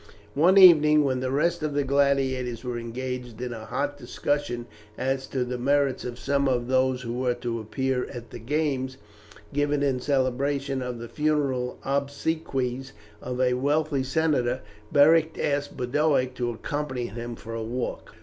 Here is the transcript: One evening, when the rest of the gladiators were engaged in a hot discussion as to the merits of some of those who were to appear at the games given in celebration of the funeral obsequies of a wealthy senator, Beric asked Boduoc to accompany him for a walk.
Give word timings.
One 0.33 0.57
evening, 0.57 1.03
when 1.03 1.19
the 1.19 1.29
rest 1.29 1.61
of 1.61 1.75
the 1.75 1.83
gladiators 1.83 2.63
were 2.63 2.79
engaged 2.79 3.39
in 3.39 3.53
a 3.53 3.65
hot 3.65 3.99
discussion 3.99 4.65
as 4.97 5.27
to 5.27 5.43
the 5.45 5.59
merits 5.59 6.03
of 6.05 6.17
some 6.17 6.47
of 6.47 6.67
those 6.69 7.03
who 7.03 7.13
were 7.13 7.35
to 7.35 7.59
appear 7.59 8.07
at 8.11 8.31
the 8.31 8.39
games 8.39 8.97
given 9.53 9.83
in 9.83 9.99
celebration 9.99 10.81
of 10.81 10.97
the 10.97 11.07
funeral 11.07 11.77
obsequies 11.83 12.93
of 13.21 13.39
a 13.39 13.53
wealthy 13.53 14.01
senator, 14.03 14.61
Beric 14.91 15.37
asked 15.37 15.77
Boduoc 15.77 16.33
to 16.33 16.49
accompany 16.49 17.05
him 17.05 17.35
for 17.35 17.53
a 17.53 17.61
walk. 17.61 18.15